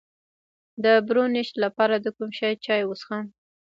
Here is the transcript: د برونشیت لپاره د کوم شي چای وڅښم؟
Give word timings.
د 0.83 0.85
برونشیت 1.07 1.55
لپاره 1.63 1.95
د 1.99 2.07
کوم 2.17 2.29
شي 2.39 2.51
چای 2.65 2.81
وڅښم؟ 2.85 3.23